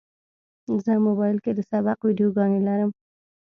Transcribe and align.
زه 0.83 0.91
موبایل 1.07 1.37
کې 1.43 1.51
د 1.55 1.59
سبق 1.71 1.97
ویډیوګانې 2.01 2.59
لرم. 2.67 2.91